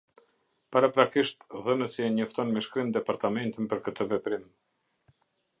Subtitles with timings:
[0.75, 4.53] Paraprakisht, dhënësi e njofton me shkrim Departamentin për këtë veprim.